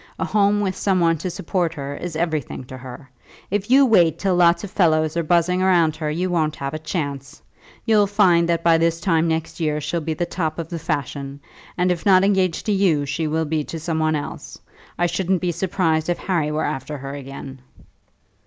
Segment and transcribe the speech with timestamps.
[0.17, 3.11] A home, with some one to support her, is everything to her.
[3.51, 6.79] If you wait till lots of fellows are buzzing round her you won't have a
[6.79, 7.39] chance.
[7.85, 11.39] You'll find that by this time next year she'll be the top of the fashion;
[11.77, 14.57] and if not engaged to you, she will be to some one else.
[14.97, 17.61] I shouldn't be surprised if Harry were after her again."